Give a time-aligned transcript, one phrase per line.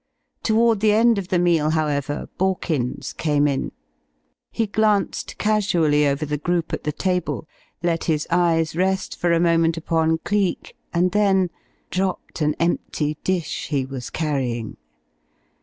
[0.41, 3.71] Toward the end of the meal, however, Borkins came in.
[4.51, 7.47] He glanced casually over the group at the table,
[7.83, 11.51] let his eyes rest for a moment upon Cleek, and then
[11.91, 14.75] dropped an empty dish he was carrying.